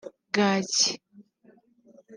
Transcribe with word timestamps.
bwaki 0.31 0.89